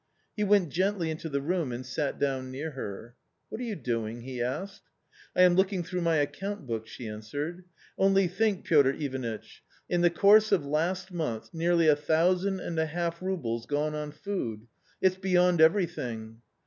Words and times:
He 0.35 0.43
went 0.43 0.69
gently 0.69 1.11
into 1.11 1.29
the 1.29 1.41
room 1.43 1.71
and 1.71 1.85
sat 1.85 2.17
down 2.17 2.49
near 2.49 2.71
her." 2.71 3.13
What 3.49 3.61
are 3.61 3.63
you 3.63 3.75
doing?" 3.75 4.21
he 4.21 4.41
asked." 4.41 4.81
I 5.35 5.43
am 5.43 5.53
looking 5.53 5.83
through 5.83 6.01
my 6.01 6.15
account 6.15 6.65
book," 6.65 6.87
she 6.87 7.07
answered." 7.07 7.65
Only 7.99 8.27
think, 8.27 8.65
Piotr 8.65 8.93
Ivanitch; 8.99 9.61
in 9.87 10.01
the 10.01 10.09
course 10.09 10.51
of 10.51 10.65
last 10.65 11.11
month 11.11 11.53
nearly 11.53 11.87
a 11.87 11.95
thousand 11.95 12.61
and 12.61 12.79
a 12.79 12.87
half 12.87 13.21
roubles 13.21 13.67
gone 13.67 13.93
on 13.93 14.11
food; 14.11 14.65
it's 15.01 15.17
beyond 15.17 15.61
everything 15.61 16.41